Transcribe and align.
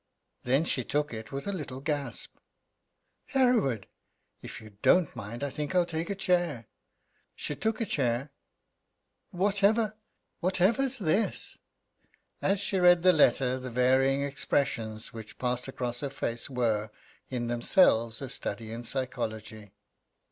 Then 0.41 0.65
she 0.65 0.83
took 0.83 1.13
it 1.13 1.31
with 1.31 1.45
a 1.45 1.53
little 1.53 1.79
gasp. 1.79 2.35
"Hereward, 3.27 3.85
if 4.41 4.59
you 4.59 4.71
don't 4.81 5.15
mind, 5.15 5.43
I 5.43 5.51
think 5.51 5.75
I'll 5.75 5.85
take 5.85 6.09
a 6.09 6.15
chair." 6.15 6.67
She 7.35 7.55
took 7.55 7.79
a 7.79 7.85
chair. 7.85 8.31
"Whatever 9.29 9.93
whatever's 10.39 10.97
this?" 10.97 11.59
As 12.41 12.59
she 12.59 12.79
read 12.79 13.03
the 13.03 13.13
letter 13.13 13.59
the 13.59 13.69
varying 13.69 14.23
expressions 14.23 15.13
which 15.13 15.37
passed 15.37 15.67
across 15.67 15.99
her 15.99 16.09
face 16.09 16.49
were, 16.49 16.89
in 17.29 17.45
themselves, 17.45 18.23
a 18.23 18.29
study 18.31 18.71
in 18.71 18.83
psychology. 18.83 19.71